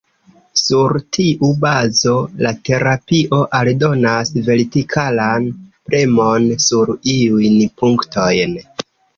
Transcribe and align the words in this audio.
Sur 0.59 0.95
tiu 1.17 1.49
bazo 1.65 2.13
la 2.45 2.53
terapio 2.69 3.41
aldonas 3.59 4.33
vertikalan 4.49 5.47
premon 5.91 6.49
sur 6.67 6.93
iujn 7.17 7.61
punktojn. 7.83 8.59